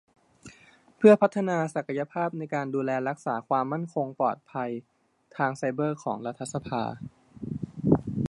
[0.97, 4.69] เพื่อพัฒนาศักยภาพในการดูแลรักษาความมั่นคงปลอดภัย
[5.37, 6.83] ทางไซเบอร์ของรัฐสภา